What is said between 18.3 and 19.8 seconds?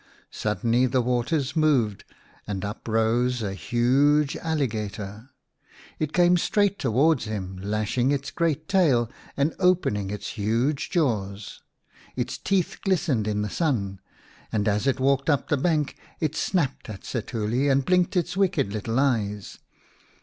wicked little eyes.